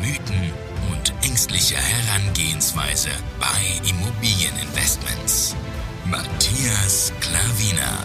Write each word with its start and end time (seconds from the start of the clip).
Mythen 0.00 0.50
und 0.90 1.12
ängstliche 1.28 1.74
Herangehensweise 1.76 3.10
bei 3.38 3.46
Immobilieninvestments. 3.86 5.54
Matthias 6.10 7.12
Klavina. 7.20 7.98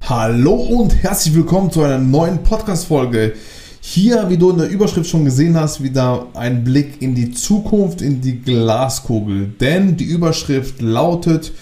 Hallo 0.00 0.54
und 0.54 1.02
herzlich 1.02 1.34
willkommen 1.34 1.70
zu 1.70 1.82
einer 1.82 1.98
neuen 1.98 2.42
Podcast-Folge. 2.42 3.34
Hier, 3.82 4.30
wie 4.30 4.38
du 4.38 4.50
in 4.50 4.56
der 4.56 4.70
Überschrift 4.70 5.10
schon 5.10 5.26
gesehen 5.26 5.60
hast, 5.60 5.82
wieder 5.82 6.26
ein 6.32 6.64
Blick 6.64 7.02
in 7.02 7.14
die 7.14 7.32
Zukunft, 7.32 8.00
in 8.00 8.22
die 8.22 8.40
Glaskugel. 8.40 9.48
Denn 9.60 9.98
die 9.98 10.04
Überschrift 10.04 10.80
lautet, 10.80 11.52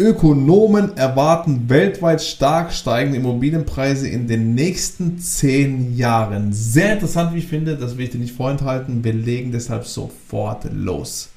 Ökonomen 0.00 0.96
erwarten 0.96 1.68
weltweit 1.68 2.22
stark 2.22 2.72
steigende 2.72 3.18
Immobilienpreise 3.18 4.06
in 4.06 4.28
den 4.28 4.54
nächsten 4.54 5.18
zehn 5.18 5.96
Jahren. 5.96 6.52
Sehr 6.52 6.92
interessant, 6.92 7.34
wie 7.34 7.38
ich 7.38 7.48
finde, 7.48 7.76
das 7.76 7.96
will 7.96 8.04
ich 8.04 8.10
dir 8.10 8.20
nicht 8.20 8.36
vorenthalten. 8.36 9.02
Wir 9.02 9.12
legen 9.12 9.50
deshalb 9.50 9.86
sofort 9.86 10.66
los. 10.72 11.30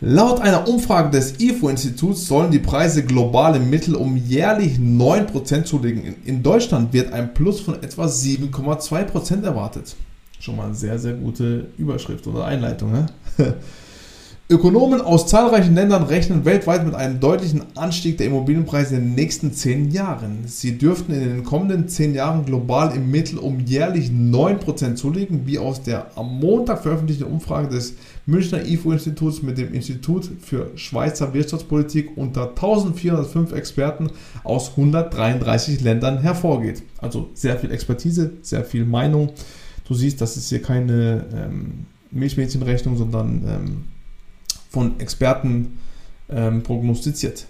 Laut 0.00 0.40
einer 0.40 0.68
Umfrage 0.68 1.10
des 1.10 1.40
IFO-Instituts 1.40 2.28
sollen 2.28 2.52
die 2.52 2.60
Preise 2.60 3.02
global 3.04 3.56
im 3.56 3.68
Mittel 3.68 3.96
um 3.96 4.16
jährlich 4.16 4.78
9% 4.78 5.64
zulegen. 5.64 6.14
In 6.24 6.44
Deutschland 6.44 6.92
wird 6.92 7.12
ein 7.12 7.34
Plus 7.34 7.58
von 7.58 7.82
etwa 7.82 8.04
7,2% 8.06 9.42
erwartet. 9.42 9.96
Schon 10.38 10.54
mal 10.54 10.66
eine 10.66 10.76
sehr, 10.76 11.00
sehr 11.00 11.14
gute 11.14 11.66
Überschrift 11.78 12.28
oder 12.28 12.44
Einleitung. 12.44 12.92
Ne? 12.92 13.06
Ökonomen 14.52 15.00
aus 15.00 15.26
zahlreichen 15.28 15.74
Ländern 15.74 16.02
rechnen 16.02 16.44
weltweit 16.44 16.84
mit 16.84 16.94
einem 16.94 17.20
deutlichen 17.20 17.62
Anstieg 17.74 18.18
der 18.18 18.26
Immobilienpreise 18.26 18.96
in 18.96 19.00
den 19.00 19.14
nächsten 19.14 19.54
zehn 19.54 19.90
Jahren. 19.90 20.40
Sie 20.44 20.76
dürften 20.76 21.14
in 21.14 21.20
den 21.20 21.42
kommenden 21.42 21.88
zehn 21.88 22.14
Jahren 22.14 22.44
global 22.44 22.94
im 22.94 23.10
Mittel 23.10 23.38
um 23.38 23.60
jährlich 23.60 24.10
9% 24.10 24.96
zulegen, 24.96 25.46
wie 25.46 25.58
aus 25.58 25.82
der 25.82 26.18
am 26.18 26.38
Montag 26.38 26.82
veröffentlichten 26.82 27.26
Umfrage 27.26 27.68
des 27.68 27.94
Münchner 28.26 28.62
IFO-Instituts 28.62 29.42
mit 29.42 29.56
dem 29.56 29.72
Institut 29.72 30.28
für 30.42 30.70
Schweizer 30.74 31.32
Wirtschaftspolitik 31.32 32.10
unter 32.16 32.50
1405 32.50 33.52
Experten 33.52 34.10
aus 34.44 34.72
133 34.76 35.80
Ländern 35.80 36.18
hervorgeht. 36.18 36.82
Also 36.98 37.30
sehr 37.32 37.56
viel 37.56 37.70
Expertise, 37.70 38.32
sehr 38.42 38.66
viel 38.66 38.84
Meinung. 38.84 39.30
Du 39.88 39.94
siehst, 39.94 40.20
das 40.20 40.36
ist 40.36 40.50
hier 40.50 40.60
keine 40.60 41.24
ähm, 41.34 41.86
Milchmädchenrechnung, 42.10 42.98
sondern 42.98 43.42
ähm, 43.48 43.84
von 44.72 44.98
Experten 44.98 45.78
ähm, 46.30 46.62
prognostiziert. 46.62 47.46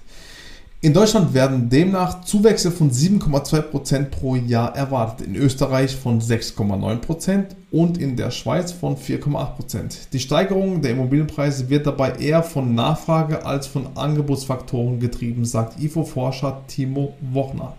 In 0.85 0.93
Deutschland 0.93 1.33
werden 1.33 1.69
demnach 1.69 2.25
Zuwächse 2.25 2.73
von 2.73 2.91
7,2% 2.91 4.07
pro 4.07 4.35
Jahr 4.35 4.75
erwartet, 4.75 5.29
in 5.29 5.37
Österreich 5.37 5.95
von 5.95 6.21
6,9% 6.21 7.45
und 7.71 7.99
in 7.99 8.17
der 8.17 8.33
Schweiz 8.33 8.73
von 8.73 8.97
4,8%. 8.97 10.11
Die 10.13 10.19
Steigerung 10.19 10.83
der 10.83 10.91
Immobilienpreise 10.91 11.71
wird 11.71 11.87
dabei 11.87 12.17
eher 12.17 12.43
von 12.43 12.75
Nachfrage 12.75 13.47
als 13.47 13.69
von 13.69 13.97
Angebotsfaktoren 13.97 14.99
getrieben, 14.99 15.45
sagt 15.45 15.81
IFO-Forscher 15.81 16.63
Timo 16.67 17.15
Wochner. 17.21 17.77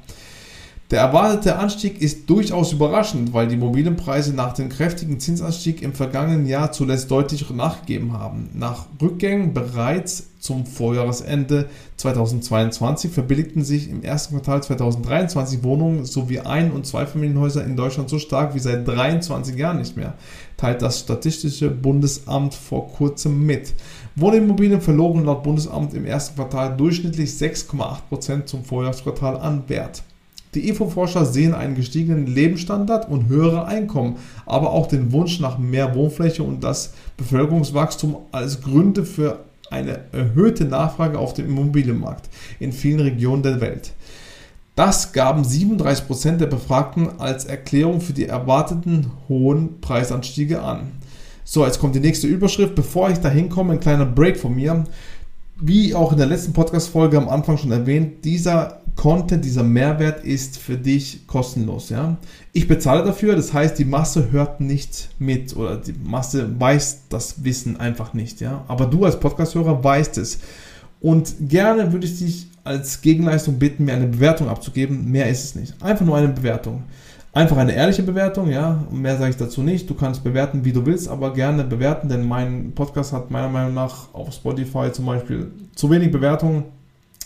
Der 0.92 1.00
erwartete 1.00 1.58
Anstieg 1.58 2.02
ist 2.02 2.30
durchaus 2.30 2.74
überraschend, 2.74 3.34
weil 3.34 3.48
die 3.48 3.56
Immobilienpreise 3.56 4.34
nach 4.34 4.54
dem 4.54 4.70
kräftigen 4.70 5.20
Zinsanstieg 5.20 5.82
im 5.82 5.94
vergangenen 5.94 6.46
Jahr 6.46 6.72
zuletzt 6.72 7.10
deutlich 7.10 7.50
nachgegeben 7.50 8.14
haben. 8.14 8.50
Nach 8.54 8.86
Rückgängen 9.02 9.54
bereits 9.54 10.30
zum 10.40 10.66
Vorjahresende 10.66 11.70
2022 11.96 13.12
verbilligten 13.12 13.64
sich 13.64 13.90
im 13.90 14.04
ersten 14.04 14.36
Quartal 14.36 14.62
2023 14.62 15.64
Wohnungen 15.64 16.04
sowie 16.04 16.42
Ein- 16.42 16.72
und 16.72 16.86
Zweifamilienhäuser 16.86 17.64
in 17.64 17.78
Deutschland 17.78 18.10
so 18.10 18.20
stark 18.20 18.54
wie 18.54 18.60
seit 18.60 18.86
23 18.86 19.56
Jahren 19.56 19.80
nicht 19.80 19.96
mehr, 19.96 20.16
teilt 20.58 20.82
das 20.82 21.00
Statistische 21.00 21.72
Bundesamt 21.72 22.54
vor 22.54 22.90
kurzem 22.90 23.46
mit. 23.46 23.74
Wohnimmobilien 24.18 24.82
verloren 24.82 25.24
laut 25.24 25.44
Bundesamt 25.44 25.94
im 25.94 26.06
ersten 26.06 26.36
Quartal 26.36 26.76
durchschnittlich 26.76 27.30
6,8% 27.30 28.46
zum 28.46 28.66
Vorjahresquartal 28.66 29.38
an 29.38 29.64
Wert. 29.70 30.04
Die 30.56 30.70
IFO-Forscher 30.70 31.26
sehen 31.26 31.54
einen 31.54 31.76
gestiegenen 31.76 32.28
Lebensstandard 32.28 33.10
und 33.10 33.28
höhere 33.28 33.66
Einkommen, 33.66 34.18
aber 34.46 34.72
auch 34.72 34.88
den 34.88 35.12
Wunsch 35.12 35.40
nach 35.40 35.58
mehr 35.58 35.96
Wohnfläche 35.96 36.44
und 36.44 36.64
das 36.64 36.94
Bevölkerungswachstum 37.18 38.18
als 38.32 38.62
Gründe 38.62 39.06
für 39.06 39.40
eine 39.72 40.02
erhöhte 40.12 40.66
Nachfrage 40.66 41.18
auf 41.18 41.34
dem 41.34 41.48
Immobilienmarkt 41.48 42.30
in 42.60 42.72
vielen 42.72 43.00
Regionen 43.00 43.42
der 43.42 43.60
Welt. 43.60 43.94
Das 44.76 45.14
gaben 45.14 45.44
37% 45.44 46.38
der 46.38 46.48
Befragten 46.48 47.20
als 47.20 47.46
Erklärung 47.46 48.02
für 48.02 48.14
die 48.14 48.26
erwarteten 48.26 49.12
hohen 49.30 49.82
Preisanstiege 49.82 50.62
an. 50.62 50.92
So, 51.44 51.66
jetzt 51.66 51.80
kommt 51.80 51.94
die 51.94 52.00
nächste 52.00 52.28
Überschrift. 52.28 52.74
Bevor 52.74 53.10
ich 53.10 53.20
da 53.20 53.30
hinkomme, 53.30 53.74
ein 53.74 53.80
kleiner 53.80 54.06
Break 54.06 54.38
von 54.38 54.56
mir. 54.56 54.86
Wie 55.60 55.94
auch 55.94 56.12
in 56.12 56.18
der 56.18 56.28
letzten 56.28 56.54
Podcast-Folge 56.54 57.18
am 57.18 57.30
Anfang 57.30 57.58
schon 57.58 57.72
erwähnt, 57.72 58.26
dieser 58.26 58.82
Content, 58.96 59.44
dieser 59.44 59.64
Mehrwert 59.64 60.24
ist 60.24 60.58
für 60.58 60.78
dich 60.78 61.28
kostenlos. 61.28 61.90
Ja? 61.90 62.18
Ich 62.52 62.68
bezahle 62.68 63.04
dafür, 63.04 63.36
das 63.36 63.54
heißt, 63.54 63.78
die 63.78 63.86
Masse 63.86 64.32
hört 64.32 64.62
nicht 64.62 65.10
mit 65.20 65.56
oder 65.56 65.78
die 65.78 65.94
Masse 66.04 66.50
weiß 66.60 67.04
das 67.10 67.44
Wissen 67.44 67.80
einfach 67.80 68.14
nicht. 68.14 68.42
Ja? 68.42 68.64
Aber 68.68 68.86
du 68.86 69.06
als 69.06 69.20
Podcast-Hörer 69.20 69.84
weißt 69.84 70.18
es. 70.18 70.40
Und 71.02 71.34
gerne 71.50 71.92
würde 71.92 72.08
ich 72.08 72.20
dich 72.20 72.48
als 72.64 73.02
Gegenleistung 73.02 73.60
bitten, 73.60 73.86
mir 73.86 73.94
eine 73.94 74.08
Bewertung 74.08 74.48
abzugeben. 74.48 75.12
Mehr 75.12 75.30
ist 75.30 75.44
es 75.44 75.56
nicht. 75.56 75.82
Einfach 75.84 76.06
nur 76.06 76.16
eine 76.16 76.30
Bewertung. 76.30 76.84
Einfach 77.34 77.58
eine 77.58 77.74
ehrliche 77.74 78.04
Bewertung, 78.04 78.50
ja. 78.52 78.86
Mehr 78.92 79.18
sage 79.18 79.32
ich 79.32 79.38
dazu 79.38 79.64
nicht. 79.64 79.90
Du 79.90 79.96
kannst 79.96 80.24
bewerten, 80.24 80.64
wie 80.66 80.72
du 80.72 80.86
willst, 80.86 81.10
aber 81.10 81.34
gerne 81.34 81.64
bewerten, 81.64 82.08
denn 82.08 82.28
mein 82.28 82.74
Podcast 82.74 83.12
hat 83.12 83.32
meiner 83.32 83.50
Meinung 83.50 83.74
nach 83.74 84.14
auf 84.14 84.34
Spotify 84.34 84.92
zum 84.92 85.08
Beispiel 85.08 85.52
zu 85.76 85.90
wenig 85.90 86.12
Bewertungen 86.12 86.66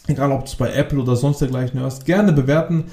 egal 0.07 0.31
ob 0.31 0.45
es 0.45 0.55
bei 0.55 0.71
Apple 0.73 0.99
oder 0.99 1.15
sonst 1.15 1.39
dergleichen 1.39 1.79
hörst, 1.79 2.05
gerne 2.05 2.33
bewerten 2.33 2.85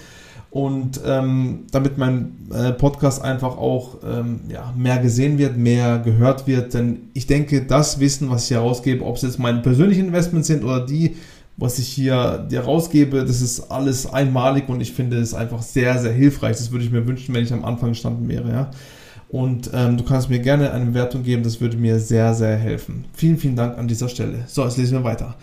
und 0.54 1.00
ähm, 1.04 1.64
damit 1.72 1.98
mein 1.98 2.36
äh, 2.54 2.70
Podcast 2.70 3.20
einfach 3.22 3.56
auch 3.58 3.96
ähm, 4.08 4.42
ja, 4.48 4.72
mehr 4.76 4.98
gesehen 4.98 5.36
wird, 5.36 5.56
mehr 5.56 5.98
gehört 5.98 6.46
wird. 6.46 6.74
Denn 6.74 7.08
ich 7.12 7.26
denke, 7.26 7.62
das 7.62 7.98
Wissen, 7.98 8.30
was 8.30 8.44
ich 8.44 8.48
hier 8.48 8.60
rausgebe, 8.60 9.04
ob 9.04 9.16
es 9.16 9.22
jetzt 9.22 9.40
meine 9.40 9.62
persönlichen 9.62 10.06
Investments 10.06 10.46
sind 10.46 10.62
oder 10.62 10.86
die, 10.86 11.16
was 11.56 11.80
ich 11.80 11.88
hier 11.88 12.46
dir 12.48 12.60
rausgebe, 12.60 13.24
das 13.24 13.40
ist 13.40 13.72
alles 13.72 14.06
einmalig 14.06 14.68
und 14.68 14.80
ich 14.80 14.92
finde 14.92 15.18
es 15.18 15.34
einfach 15.34 15.60
sehr, 15.60 15.98
sehr 15.98 16.12
hilfreich. 16.12 16.56
Das 16.56 16.70
würde 16.70 16.84
ich 16.84 16.92
mir 16.92 17.04
wünschen, 17.04 17.34
wenn 17.34 17.42
ich 17.42 17.52
am 17.52 17.64
Anfang 17.64 17.88
gestanden 17.88 18.28
wäre. 18.28 18.48
Ja? 18.48 18.70
Und 19.28 19.70
ähm, 19.74 19.96
du 19.96 20.04
kannst 20.04 20.30
mir 20.30 20.38
gerne 20.38 20.70
eine 20.70 20.84
Bewertung 20.84 21.24
geben, 21.24 21.42
das 21.42 21.60
würde 21.60 21.76
mir 21.76 21.98
sehr, 21.98 22.32
sehr 22.32 22.56
helfen. 22.56 23.06
Vielen, 23.12 23.38
vielen 23.38 23.56
Dank 23.56 23.76
an 23.76 23.88
dieser 23.88 24.08
Stelle. 24.08 24.44
So, 24.46 24.62
jetzt 24.62 24.76
lesen 24.76 24.98
wir 24.98 25.02
weiter. 25.02 25.34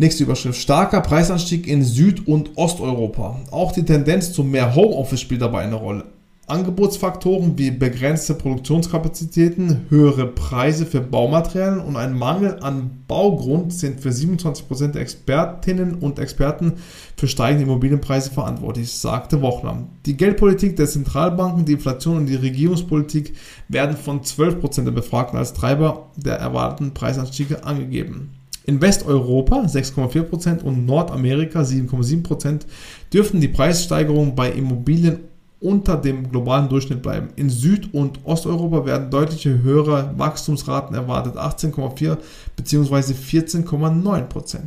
Nächste 0.00 0.22
Überschrift. 0.22 0.60
Starker 0.60 1.00
Preisanstieg 1.00 1.66
in 1.66 1.82
Süd- 1.82 2.28
und 2.28 2.56
Osteuropa. 2.56 3.40
Auch 3.50 3.72
die 3.72 3.82
Tendenz 3.82 4.32
zu 4.32 4.44
mehr 4.44 4.76
Homeoffice 4.76 5.20
spielt 5.20 5.42
dabei 5.42 5.62
eine 5.62 5.74
Rolle. 5.74 6.04
Angebotsfaktoren 6.46 7.58
wie 7.58 7.72
begrenzte 7.72 8.34
Produktionskapazitäten, 8.34 9.86
höhere 9.88 10.28
Preise 10.28 10.86
für 10.86 11.00
Baumaterialien 11.00 11.80
und 11.80 11.96
ein 11.96 12.16
Mangel 12.16 12.60
an 12.60 13.02
Baugrund 13.08 13.72
sind 13.72 14.00
für 14.00 14.10
27% 14.10 14.92
der 14.92 15.02
Expertinnen 15.02 15.96
und 15.96 16.20
Experten 16.20 16.74
für 17.16 17.26
steigende 17.26 17.64
Immobilienpreise 17.64 18.30
verantwortlich, 18.30 18.92
sagte 18.92 19.42
Wochner. 19.42 19.82
Die 20.06 20.16
Geldpolitik 20.16 20.76
der 20.76 20.86
Zentralbanken, 20.86 21.64
die 21.64 21.72
Inflation 21.72 22.18
und 22.18 22.26
die 22.26 22.36
Regierungspolitik 22.36 23.34
werden 23.66 23.96
von 23.96 24.20
12% 24.20 24.84
der 24.84 24.92
Befragten 24.92 25.36
als 25.36 25.54
Treiber 25.54 26.06
der 26.14 26.36
erwarteten 26.36 26.94
Preisanstiege 26.94 27.64
angegeben. 27.64 28.37
In 28.68 28.82
Westeuropa 28.82 29.62
6,4% 29.62 30.62
und 30.62 30.84
Nordamerika 30.84 31.62
7,7% 31.62 32.66
dürften 33.10 33.40
die 33.40 33.48
Preissteigerungen 33.48 34.34
bei 34.34 34.50
Immobilien 34.50 35.20
unter 35.58 35.96
dem 35.96 36.30
globalen 36.30 36.68
Durchschnitt 36.68 37.00
bleiben. 37.00 37.28
In 37.36 37.48
Süd- 37.48 37.94
und 37.94 38.20
Osteuropa 38.24 38.84
werden 38.84 39.10
deutliche 39.10 39.62
höhere 39.62 40.12
Wachstumsraten 40.18 40.94
erwartet, 40.94 41.36
18,4 41.36 42.18
bzw. 42.56 43.14
14,9%. 43.14 44.58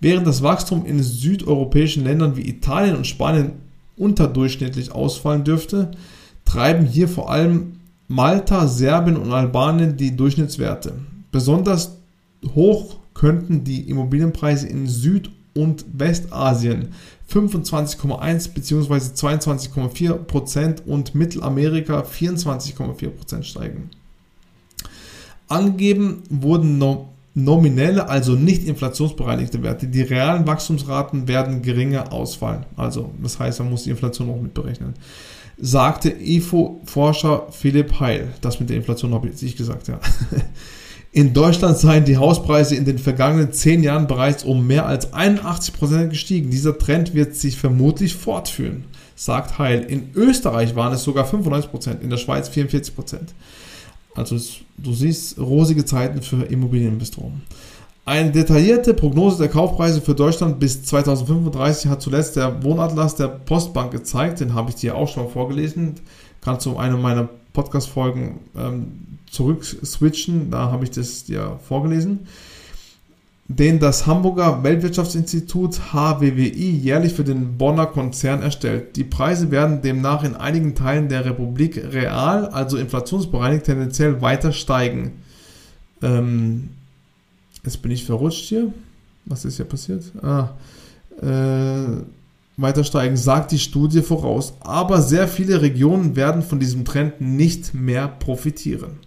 Während 0.00 0.26
das 0.26 0.42
Wachstum 0.42 0.84
in 0.84 1.02
südeuropäischen 1.02 2.04
Ländern 2.04 2.36
wie 2.36 2.46
Italien 2.46 2.96
und 2.96 3.06
Spanien 3.06 3.52
unterdurchschnittlich 3.96 4.92
ausfallen 4.92 5.44
dürfte, 5.44 5.92
treiben 6.44 6.84
hier 6.84 7.08
vor 7.08 7.30
allem 7.30 7.76
Malta, 8.06 8.66
Serbien 8.66 9.16
und 9.16 9.32
Albanien 9.32 9.96
die 9.96 10.14
Durchschnittswerte. 10.14 10.92
Besonders 11.32 11.96
hoch 12.54 12.99
könnten 13.20 13.64
die 13.64 13.82
Immobilienpreise 13.90 14.66
in 14.66 14.86
Süd- 14.86 15.30
und 15.54 15.84
Westasien 15.92 16.94
25,1 17.30 18.54
bzw. 18.54 18.94
22,4% 18.94 20.86
und 20.86 21.14
Mittelamerika 21.14 22.00
24,4% 22.00 23.42
steigen. 23.42 23.90
Angegeben 25.48 26.22
wurden 26.30 26.78
no 26.78 27.08
nominelle, 27.34 28.08
also 28.08 28.32
nicht 28.32 28.64
inflationsbereinigte 28.64 29.62
Werte. 29.62 29.86
Die 29.86 30.02
realen 30.02 30.46
Wachstumsraten 30.46 31.28
werden 31.28 31.62
geringer 31.62 32.12
ausfallen. 32.12 32.64
Also, 32.76 33.12
das 33.22 33.38
heißt, 33.38 33.60
man 33.60 33.70
muss 33.70 33.84
die 33.84 33.90
Inflation 33.90 34.30
auch 34.30 34.40
mitberechnen. 34.40 34.94
Sagte 35.58 36.10
IFO-Forscher 36.10 37.48
Philipp 37.50 38.00
Heil. 38.00 38.28
Das 38.40 38.58
mit 38.58 38.70
der 38.70 38.78
Inflation 38.78 39.14
habe 39.14 39.26
ich 39.26 39.34
jetzt 39.34 39.42
nicht 39.42 39.58
gesagt, 39.58 39.88
ja. 39.88 40.00
In 41.12 41.34
Deutschland 41.34 41.76
seien 41.76 42.04
die 42.04 42.18
Hauspreise 42.18 42.76
in 42.76 42.84
den 42.84 42.98
vergangenen 42.98 43.52
zehn 43.52 43.82
Jahren 43.82 44.06
bereits 44.06 44.44
um 44.44 44.66
mehr 44.66 44.86
als 44.86 45.12
81% 45.12 46.08
gestiegen. 46.08 46.50
Dieser 46.50 46.78
Trend 46.78 47.14
wird 47.14 47.34
sich 47.34 47.56
vermutlich 47.56 48.14
fortführen, 48.14 48.84
sagt 49.16 49.58
Heil. 49.58 49.82
In 49.82 50.10
Österreich 50.14 50.76
waren 50.76 50.92
es 50.92 51.02
sogar 51.02 51.26
95%, 51.26 52.00
in 52.00 52.10
der 52.10 52.16
Schweiz 52.16 52.48
44%. 52.48 53.18
Also 54.14 54.36
du 54.76 54.92
siehst 54.92 55.38
rosige 55.38 55.84
Zeiten 55.84 56.22
für 56.22 56.44
Immobilieninvestoren. 56.44 57.42
Eine 58.04 58.30
detaillierte 58.30 58.94
Prognose 58.94 59.38
der 59.38 59.48
Kaufpreise 59.48 60.00
für 60.00 60.14
Deutschland 60.14 60.60
bis 60.60 60.84
2035 60.84 61.90
hat 61.90 62.02
zuletzt 62.02 62.36
der 62.36 62.62
Wohnatlas 62.62 63.16
der 63.16 63.28
Postbank 63.28 63.90
gezeigt. 63.90 64.40
Den 64.40 64.54
habe 64.54 64.70
ich 64.70 64.76
dir 64.76 64.94
auch 64.94 65.08
schon 65.08 65.24
mal 65.24 65.30
vorgelesen. 65.30 65.94
Kannst 66.40 66.66
du 66.66 66.76
eine 66.76 66.96
meiner 66.96 67.28
Podcast-Folgen 67.52 68.40
ähm, 68.56 69.18
zurück. 69.30 69.64
Da 70.50 70.70
habe 70.70 70.84
ich 70.84 70.90
das 70.90 71.24
dir 71.24 71.58
vorgelesen 71.66 72.26
den 73.50 73.80
das 73.80 74.06
Hamburger 74.06 74.62
Weltwirtschaftsinstitut 74.62 75.92
HWWI 75.92 76.70
jährlich 76.70 77.14
für 77.14 77.24
den 77.24 77.58
Bonner 77.58 77.86
Konzern 77.86 78.42
erstellt. 78.42 78.94
Die 78.94 79.02
Preise 79.02 79.50
werden 79.50 79.82
demnach 79.82 80.22
in 80.22 80.36
einigen 80.36 80.76
Teilen 80.76 81.08
der 81.08 81.24
Republik 81.24 81.76
real, 81.92 82.46
also 82.46 82.76
inflationsbereinigt, 82.76 83.64
tendenziell 83.64 84.22
weiter 84.22 84.52
steigen. 84.52 85.14
Ähm, 86.00 86.70
jetzt 87.64 87.82
bin 87.82 87.90
ich 87.90 88.04
verrutscht 88.04 88.44
hier. 88.44 88.72
Was 89.24 89.44
ist 89.44 89.56
hier 89.56 89.64
passiert? 89.64 90.04
Ah, 90.22 90.50
äh, 91.20 92.02
weiter 92.56 92.84
steigen, 92.84 93.16
sagt 93.16 93.52
die 93.52 93.58
Studie 93.58 94.02
voraus. 94.02 94.54
Aber 94.60 95.00
sehr 95.02 95.28
viele 95.28 95.62
Regionen 95.62 96.16
werden 96.16 96.42
von 96.42 96.60
diesem 96.60 96.84
Trend 96.84 97.20
nicht 97.20 97.74
mehr 97.74 98.08
profitieren. 98.08 98.98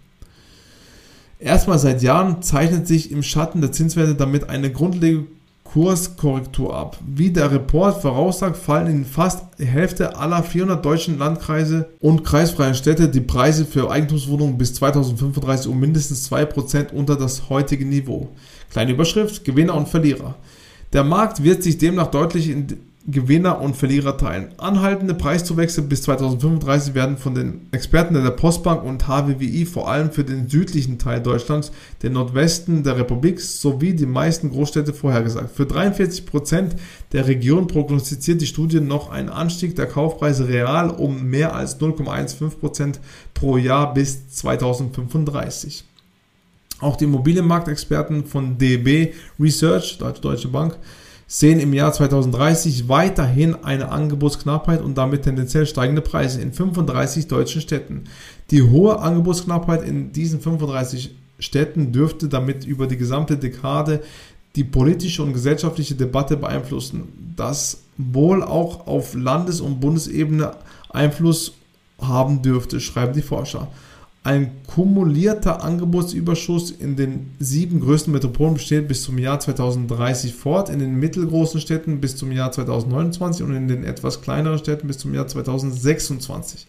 Erstmal 1.38 1.78
seit 1.78 2.02
Jahren 2.02 2.42
zeichnet 2.42 2.86
sich 2.86 3.10
im 3.10 3.22
Schatten 3.22 3.60
der 3.60 3.72
Zinswerte 3.72 4.14
damit 4.14 4.48
eine 4.48 4.72
grundlegende 4.72 5.28
Kurskorrektur 5.64 6.72
ab. 6.72 6.98
Wie 7.04 7.30
der 7.30 7.50
Report 7.50 8.00
voraussagt, 8.00 8.56
fallen 8.56 8.86
in 8.86 9.04
fast 9.04 9.42
die 9.58 9.64
Hälfte 9.64 10.16
aller 10.16 10.44
400 10.44 10.84
deutschen 10.84 11.18
Landkreise 11.18 11.88
und 11.98 12.22
kreisfreien 12.22 12.76
Städte 12.76 13.08
die 13.08 13.20
Preise 13.20 13.64
für 13.64 13.90
Eigentumswohnungen 13.90 14.56
bis 14.56 14.74
2035 14.74 15.68
um 15.68 15.80
mindestens 15.80 16.30
2% 16.30 16.92
unter 16.92 17.16
das 17.16 17.48
heutige 17.48 17.84
Niveau. 17.84 18.28
Kleine 18.70 18.92
Überschrift, 18.92 19.44
Gewinner 19.44 19.74
und 19.74 19.88
Verlierer. 19.88 20.36
Der 20.92 21.02
Markt 21.02 21.42
wird 21.42 21.64
sich 21.64 21.76
demnach 21.76 22.06
deutlich 22.06 22.50
in 22.50 22.68
Gewinner 23.06 23.60
und 23.60 23.76
Verlierer 23.76 24.16
teilen. 24.16 24.54
Anhaltende 24.56 25.12
Preiszuwächse 25.12 25.82
bis 25.82 26.02
2035 26.02 26.94
werden 26.94 27.18
von 27.18 27.34
den 27.34 27.68
Experten 27.70 28.14
der 28.14 28.30
Postbank 28.30 28.82
und 28.82 29.06
HWWI 29.06 29.66
vor 29.66 29.90
allem 29.90 30.10
für 30.10 30.24
den 30.24 30.48
südlichen 30.48 30.98
Teil 30.98 31.20
Deutschlands, 31.20 31.70
den 32.02 32.14
Nordwesten 32.14 32.82
der 32.82 32.96
Republik 32.96 33.40
sowie 33.40 33.92
die 33.92 34.06
meisten 34.06 34.48
Großstädte 34.50 34.94
vorhergesagt. 34.94 35.54
Für 35.54 35.66
43 35.66 36.24
Prozent 36.24 36.76
der 37.12 37.26
Region 37.26 37.66
prognostiziert 37.66 38.40
die 38.40 38.46
Studie 38.46 38.80
noch 38.80 39.10
einen 39.10 39.28
Anstieg 39.28 39.76
der 39.76 39.86
Kaufpreise 39.86 40.48
real 40.48 40.88
um 40.88 41.24
mehr 41.24 41.54
als 41.54 41.78
0,15 41.78 42.58
Prozent 42.58 43.00
pro 43.34 43.58
Jahr 43.58 43.92
bis 43.92 44.30
2035. 44.30 45.84
Auch 46.80 46.96
die 46.96 47.04
Immobilienmarktexperten 47.04 48.24
von 48.24 48.56
DB 48.56 49.12
Research, 49.38 49.98
Deutsche 49.98 50.48
Bank, 50.48 50.78
sehen 51.26 51.60
im 51.60 51.72
Jahr 51.72 51.92
2030 51.92 52.88
weiterhin 52.88 53.64
eine 53.64 53.90
Angebotsknappheit 53.90 54.82
und 54.82 54.98
damit 54.98 55.22
tendenziell 55.22 55.66
steigende 55.66 56.02
Preise 56.02 56.40
in 56.40 56.52
35 56.52 57.28
deutschen 57.28 57.60
Städten. 57.60 58.04
Die 58.50 58.62
hohe 58.62 58.98
Angebotsknappheit 58.98 59.82
in 59.82 60.12
diesen 60.12 60.40
35 60.40 61.14
Städten 61.38 61.92
dürfte 61.92 62.28
damit 62.28 62.64
über 62.64 62.86
die 62.86 62.96
gesamte 62.96 63.36
Dekade 63.36 64.02
die 64.56 64.64
politische 64.64 65.22
und 65.22 65.32
gesellschaftliche 65.32 65.96
Debatte 65.96 66.36
beeinflussen, 66.36 67.34
das 67.36 67.82
wohl 67.96 68.42
auch 68.42 68.86
auf 68.86 69.14
Landes- 69.14 69.60
und 69.60 69.80
Bundesebene 69.80 70.52
Einfluss 70.90 71.54
haben 72.00 72.42
dürfte, 72.42 72.80
schreiben 72.80 73.12
die 73.12 73.22
Forscher. 73.22 73.68
Ein 74.24 74.52
kumulierter 74.66 75.62
Angebotsüberschuss 75.62 76.70
in 76.70 76.96
den 76.96 77.32
sieben 77.38 77.80
größten 77.80 78.10
Metropolen 78.10 78.54
besteht 78.54 78.88
bis 78.88 79.02
zum 79.02 79.18
Jahr 79.18 79.38
2030 79.38 80.34
fort, 80.34 80.70
in 80.70 80.78
den 80.78 80.94
mittelgroßen 80.94 81.60
Städten 81.60 82.00
bis 82.00 82.16
zum 82.16 82.32
Jahr 82.32 82.50
2029 82.50 83.44
und 83.44 83.54
in 83.54 83.68
den 83.68 83.84
etwas 83.84 84.22
kleineren 84.22 84.58
Städten 84.58 84.86
bis 84.86 84.96
zum 84.96 85.12
Jahr 85.12 85.26
2026. 85.26 86.66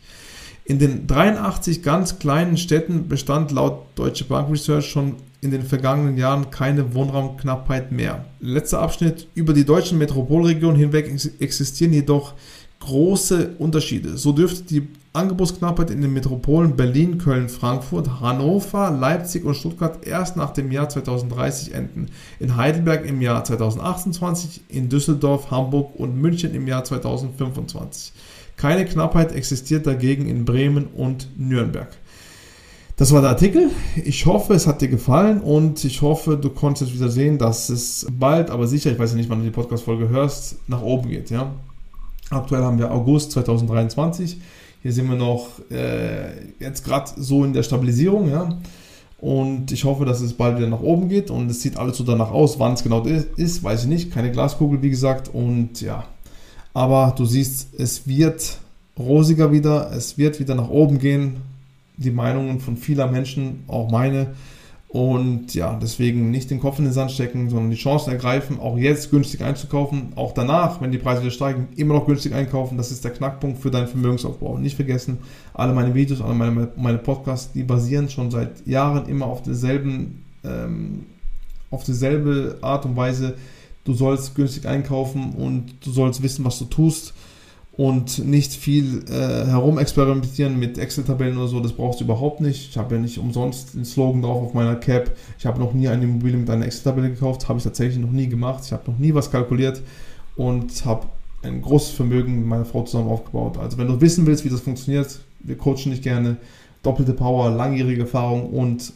In 0.66 0.80
den 0.80 1.08
83 1.08 1.82
ganz 1.82 2.20
kleinen 2.20 2.58
Städten 2.58 3.08
bestand 3.08 3.54
laut 3.54 3.84
Deutsche 3.96 4.26
Bank 4.26 4.52
Research 4.52 4.88
schon 4.90 5.16
in 5.40 5.52
den 5.52 5.64
vergangenen 5.64 6.18
Jahren 6.18 6.50
keine 6.50 6.94
Wohnraumknappheit 6.94 7.90
mehr. 7.92 8.26
Letzter 8.42 8.82
Abschnitt. 8.82 9.28
Über 9.34 9.54
die 9.54 9.64
deutschen 9.64 9.98
Metropolregionen 9.98 10.78
hinweg 10.78 11.10
existieren 11.40 11.94
jedoch 11.94 12.34
große 12.86 13.56
Unterschiede. 13.58 14.18
So 14.18 14.32
dürfte 14.32 14.64
die 14.64 14.88
Angebotsknappheit 15.14 15.90
in 15.90 16.02
den 16.02 16.14
Metropolen 16.14 16.76
Berlin, 16.76 17.18
Köln, 17.18 17.50
Frankfurt, 17.50 18.20
Hannover, 18.20 18.92
Leipzig 18.92 19.46
und 19.46 19.56
Stuttgart 19.56 20.06
erst 20.06 20.36
nach 20.36 20.52
dem 20.52 20.72
Jahr 20.72 20.90
2030 20.90 21.74
enden. 21.74 22.08
In 22.40 22.56
Heidelberg 22.56 23.06
im 23.06 23.22
Jahr 23.22 23.44
2028, 23.44 24.62
in 24.70 24.90
Düsseldorf, 24.90 25.52
Hamburg 25.52 25.98
und 25.98 26.22
München 26.22 26.54
im 26.54 26.68
Jahr 26.68 26.84
2025. 26.84 28.14
Keine 28.58 28.86
Knappheit 28.86 29.32
existiert 29.34 29.88
dagegen 29.88 30.28
in 30.28 30.46
Bremen 30.46 30.88
und 30.88 31.28
Nürnberg. 31.38 31.90
Das 32.98 33.12
war 33.12 33.22
der 33.22 33.32
Artikel. 33.32 33.72
Ich 34.06 34.26
hoffe, 34.26 34.54
es 34.54 34.68
hat 34.68 34.82
dir 34.82 34.88
gefallen 34.88 35.42
und 35.42 35.84
ich 35.84 36.02
hoffe, 36.02 36.38
du 36.38 36.50
konntest 36.50 36.94
wieder 36.94 37.10
sehen, 37.10 37.38
dass 37.38 37.70
es 37.70 38.08
bald, 38.10 38.50
aber 38.50 38.68
sicher, 38.68 38.92
ich 38.92 39.00
weiß 39.00 39.12
ja 39.12 39.18
nicht, 39.18 39.30
wann 39.30 39.40
du 39.40 39.46
die 39.46 39.52
Podcast-Folge 39.52 40.08
hörst, 40.08 40.58
nach 40.68 40.82
oben 40.82 41.10
geht. 41.10 41.30
Ja? 41.30 41.54
Aktuell 42.30 42.64
haben 42.64 42.80
wir 42.80 42.92
August 42.92 43.32
2023. 43.34 44.40
Hier 44.82 44.94
sind 44.94 45.10
wir 45.10 45.18
noch 45.18 45.60
äh, 45.72 46.50
jetzt 46.60 46.84
gerade 46.84 47.12
so 47.18 47.44
in 47.44 47.54
der 47.54 47.64
Stabilisierung, 47.64 48.30
ja. 48.30 48.50
Und 49.18 49.72
ich 49.72 49.84
hoffe, 49.86 50.06
dass 50.06 50.22
es 50.22 50.34
bald 50.34 50.58
wieder 50.58 50.68
nach 50.68 50.82
oben 50.82 51.10
geht 51.10 51.32
und 51.32 51.50
es 51.50 51.62
sieht 51.62 51.78
alles 51.78 51.98
so 51.98 52.04
danach 52.04 52.32
aus. 52.32 52.60
Wann 52.60 52.74
es 52.74 52.84
genau 52.84 53.04
ist, 53.04 53.64
weiß 53.64 53.84
ich 53.84 53.90
nicht. 53.90 54.12
Keine 54.12 54.32
Glaskugel, 54.32 54.82
wie 54.82 54.90
gesagt. 54.90 55.30
Und 55.34 55.82
ja, 55.82 56.06
aber 56.74 57.16
du 57.18 57.26
siehst, 57.26 57.80
es 57.80 58.08
wird 58.08 58.60
rosiger 59.00 59.52
wieder, 59.52 59.92
es 59.92 60.18
wird 60.18 60.40
wieder 60.40 60.56
nach 60.56 60.70
oben 60.70 61.00
gehen. 61.00 61.38
Die 61.98 62.12
Meinungen 62.12 62.60
von 62.60 62.76
vieler 62.76 63.08
Menschen, 63.08 63.64
auch 63.68 63.90
meine, 63.90 64.36
und 64.96 65.54
ja, 65.54 65.78
deswegen 65.82 66.32
nicht 66.32 66.50
den 66.50 66.62
Kopf 66.62 66.80
in 66.80 66.86
den 66.86 66.94
Sand 66.94 67.12
stecken, 67.12 67.50
sondern 67.50 67.70
die 67.70 67.76
Chancen 67.76 68.12
ergreifen, 68.12 68.62
auch 68.62 68.78
jetzt 68.78 69.12
günstig 69.12 69.42
einzukaufen, 69.42 70.14
auch 70.16 70.32
danach, 70.32 70.80
wenn 70.80 70.94
die 70.94 70.98
Preise 70.98 71.22
wieder 71.22 71.32
steigen, 71.32 71.68
immer 71.76 71.96
noch 71.96 72.06
günstig 72.06 72.34
einkaufen. 72.34 72.78
Das 72.78 72.92
ist 72.92 73.04
der 73.04 73.12
Knackpunkt 73.12 73.60
für 73.60 73.70
deinen 73.70 73.90
Vermögensaufbau. 73.90 74.54
Und 74.54 74.62
nicht 74.62 74.78
vergessen, 74.78 75.18
alle 75.54 75.74
meine 75.74 75.94
Videos, 75.94 76.22
alle 76.22 76.34
meine, 76.34 76.70
meine 76.78 76.98
Podcasts, 76.98 77.52
die 77.52 77.64
basieren 77.64 78.08
schon 78.08 78.32
seit 78.32 78.66
Jahren 78.66 79.10
immer 79.10 79.26
auf 79.26 79.44
derselben, 79.44 80.24
ähm, 80.46 81.04
auf 81.72 81.84
dieselbe 81.84 82.60
Art 82.62 82.86
und 82.86 82.96
Weise. 82.96 83.36
Du 83.84 83.94
sollst 83.94 84.34
günstig 84.34 84.66
einkaufen 84.66 85.34
und 85.34 85.74
du 85.86 85.92
sollst 85.92 86.24
wissen, 86.24 86.46
was 86.46 86.58
du 86.58 86.64
tust 86.64 87.14
und 87.78 88.20
nicht 88.26 88.54
viel 88.54 89.04
äh, 89.10 89.46
herumexperimentieren 89.48 90.58
mit 90.58 90.78
Excel-Tabellen 90.78 91.38
oder 91.38 91.48
so, 91.48 91.60
das 91.60 91.74
brauchst 91.74 92.00
du 92.00 92.06
überhaupt 92.06 92.40
nicht. 92.40 92.70
Ich 92.70 92.78
habe 92.78 92.96
ja 92.96 93.02
nicht 93.02 93.18
umsonst 93.18 93.74
den 93.74 93.84
Slogan 93.84 94.22
drauf 94.22 94.44
auf 94.44 94.54
meiner 94.54 94.76
Cap. 94.76 95.12
Ich 95.38 95.46
habe 95.46 95.60
noch 95.60 95.74
nie 95.74 95.90
eine 95.90 96.06
Immobilie 96.06 96.38
mit 96.38 96.50
einer 96.50 96.66
Excel-Tabelle 96.66 97.10
gekauft, 97.10 97.50
habe 97.50 97.58
ich 97.58 97.64
tatsächlich 97.64 97.98
noch 97.98 98.12
nie 98.12 98.28
gemacht. 98.28 98.64
Ich 98.66 98.72
habe 98.72 98.90
noch 98.90 98.98
nie 98.98 99.14
was 99.14 99.30
kalkuliert 99.30 99.82
und 100.38 100.86
habe 100.86 101.08
ein 101.44 101.62
großes 101.62 101.92
Vermögen 101.92 102.40
mit 102.40 102.48
meiner 102.48 102.66
Frau 102.66 102.84
zusammen 102.84 103.10
aufgebaut. 103.10 103.58
Also 103.58 103.78
wenn 103.78 103.88
du 103.88 104.00
wissen 104.00 104.26
willst, 104.26 104.46
wie 104.46 104.50
das 104.50 104.62
funktioniert, 104.62 105.20
wir 105.40 105.58
coachen 105.58 105.92
dich 105.92 106.02
gerne. 106.02 106.38
Doppelte 106.82 107.14
Power, 107.14 107.50
langjährige 107.50 108.02
Erfahrung 108.02 108.52
und 108.52 108.94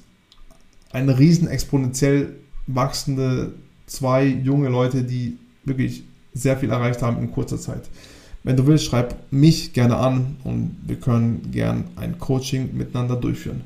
eine 0.92 1.20
riesen 1.20 1.48
exponentiell 1.48 2.36
wachsende 2.68 3.54
zwei 3.88 4.26
junge 4.26 4.70
Leute, 4.70 5.04
die 5.04 5.38
wirklich 5.66 6.04
sehr 6.34 6.58
viel 6.58 6.70
erreicht 6.70 7.02
haben 7.02 7.22
in 7.22 7.32
kurzer 7.32 7.60
Zeit. 7.60 7.90
Wenn 8.44 8.56
du 8.56 8.66
willst, 8.68 8.86
schreib 8.86 9.16
mich 9.32 9.74
gerne 9.74 9.98
an 9.98 10.38
und 10.44 10.76
wir 10.86 10.96
können 10.96 11.50
gern 11.52 11.86
ein 11.96 12.18
Coaching 12.20 12.70
miteinander 12.74 13.16
durchführen. 13.16 13.62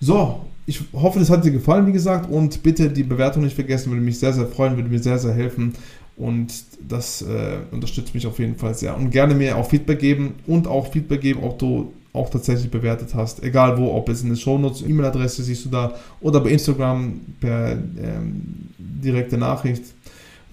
So, 0.00 0.40
ich 0.66 0.80
hoffe, 0.92 1.18
das 1.18 1.30
hat 1.30 1.44
dir 1.44 1.50
gefallen, 1.50 1.86
wie 1.86 1.92
gesagt, 1.92 2.30
und 2.30 2.62
bitte 2.62 2.90
die 2.90 3.02
Bewertung 3.02 3.42
nicht 3.42 3.54
vergessen, 3.54 3.90
würde 3.90 4.02
mich 4.02 4.18
sehr, 4.18 4.34
sehr 4.34 4.46
freuen, 4.46 4.76
würde 4.76 4.90
mir 4.90 4.98
sehr, 4.98 5.18
sehr 5.18 5.32
helfen 5.32 5.72
und 6.16 6.52
das 6.86 7.22
äh, 7.22 7.58
unterstützt 7.70 8.14
mich 8.14 8.26
auf 8.26 8.38
jeden 8.38 8.56
Fall 8.56 8.74
sehr. 8.74 8.96
Und 8.96 9.10
gerne 9.10 9.34
mir 9.34 9.56
auch 9.56 9.68
Feedback 9.68 10.00
geben 10.00 10.34
und 10.46 10.66
auch 10.66 10.92
Feedback 10.92 11.22
geben, 11.22 11.42
ob 11.42 11.58
du 11.58 11.92
auch 12.12 12.28
tatsächlich 12.28 12.70
bewertet 12.70 13.14
hast. 13.14 13.42
Egal 13.42 13.78
wo, 13.78 13.94
ob 13.94 14.08
es 14.08 14.22
in 14.22 14.28
den 14.28 14.36
Shownotes, 14.36 14.82
E-Mail-Adresse 14.82 15.42
siehst 15.42 15.64
du 15.64 15.68
da 15.70 15.94
oder 16.20 16.40
bei 16.40 16.50
Instagram 16.50 17.20
per 17.40 17.72
ähm, 17.72 18.42
direkte 18.78 19.38
Nachricht. 19.38 19.84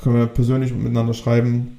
Können 0.02 0.16
wir 0.16 0.28
persönlich 0.28 0.74
miteinander 0.74 1.14
schreiben. 1.14 1.78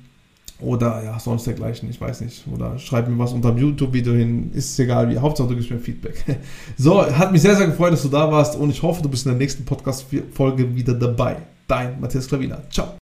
Oder 0.60 1.02
ja, 1.04 1.18
sonst 1.18 1.46
dergleichen, 1.46 1.90
ich 1.90 2.00
weiß 2.00 2.22
nicht. 2.22 2.44
Oder 2.52 2.78
schreib 2.78 3.08
mir 3.08 3.18
was 3.18 3.32
unter 3.32 3.50
dem 3.50 3.58
YouTube-Video 3.58 4.14
hin, 4.14 4.50
ist 4.54 4.78
egal 4.80 5.10
wie. 5.10 5.18
Hauptsache 5.18 5.48
du 5.48 5.54
gibst 5.54 5.70
mir 5.70 5.78
Feedback. 5.78 6.24
So, 6.78 7.04
hat 7.04 7.32
mich 7.32 7.42
sehr, 7.42 7.56
sehr 7.56 7.66
gefreut, 7.66 7.92
dass 7.92 8.02
du 8.02 8.08
da 8.08 8.30
warst 8.30 8.56
und 8.56 8.70
ich 8.70 8.82
hoffe, 8.82 9.02
du 9.02 9.08
bist 9.08 9.26
in 9.26 9.32
der 9.32 9.38
nächsten 9.38 9.64
Podcast-Folge 9.64 10.74
wieder 10.74 10.94
dabei. 10.94 11.36
Dein 11.66 12.00
Matthias 12.00 12.28
Klavina. 12.28 12.62
Ciao. 12.70 12.88